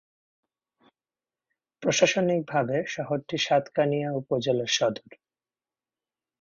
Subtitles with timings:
[1.83, 5.09] প্রশাসনিকভাবে শহরটি সাতকানিয়া উপজেলার সদর।